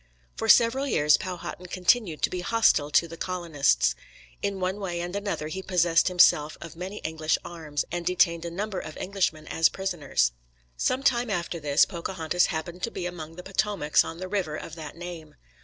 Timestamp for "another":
5.15-5.47